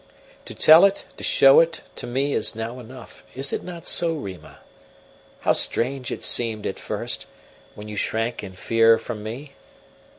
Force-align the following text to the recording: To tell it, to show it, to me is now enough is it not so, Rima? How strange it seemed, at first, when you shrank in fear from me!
To 0.45 0.55
tell 0.55 0.83
it, 0.83 1.05
to 1.17 1.23
show 1.23 1.59
it, 1.59 1.81
to 1.97 2.07
me 2.07 2.33
is 2.33 2.55
now 2.55 2.79
enough 2.79 3.23
is 3.35 3.53
it 3.53 3.61
not 3.61 3.85
so, 3.85 4.15
Rima? 4.15 4.57
How 5.41 5.53
strange 5.53 6.11
it 6.11 6.23
seemed, 6.23 6.65
at 6.65 6.79
first, 6.79 7.27
when 7.75 7.87
you 7.87 7.95
shrank 7.97 8.43
in 8.43 8.53
fear 8.53 8.97
from 8.97 9.21
me! 9.21 9.53